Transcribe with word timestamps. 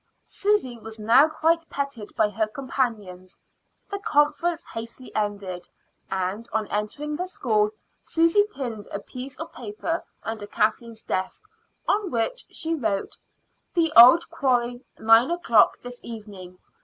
Susy 0.25 0.79
was 0.79 0.97
now 0.97 1.29
quite 1.29 1.69
petted 1.69 2.09
by 2.15 2.27
her 2.27 2.47
companions. 2.47 3.37
The 3.91 3.99
conference 3.99 4.65
hastily 4.65 5.13
ended, 5.15 5.69
and 6.09 6.49
on 6.51 6.65
entering 6.69 7.15
the 7.15 7.27
school 7.27 7.69
Susy 8.01 8.45
pinned 8.55 8.87
a 8.91 8.97
piece 8.99 9.37
of 9.39 9.53
paper 9.53 10.03
under 10.23 10.47
Kathleen's 10.47 11.03
desk, 11.03 11.43
on 11.87 12.09
which 12.09 12.45
she 12.49 12.73
wrote: 12.73 13.15
"The 13.75 13.93
old 13.95 14.27
quarry; 14.31 14.83
nine 14.97 15.29
o'clock 15.29 15.77
this 15.83 16.03
evening. 16.03 16.57